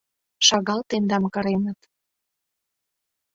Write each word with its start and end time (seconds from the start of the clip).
Шагал 0.47 0.81
тендам 0.89 1.23
кыреныт! 1.33 1.79